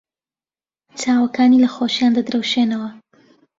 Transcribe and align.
چاوەکانی 0.99 1.61
لە 1.63 1.69
خۆشییان 1.75 2.13
دەدرەوشێنەوە. 2.15 2.89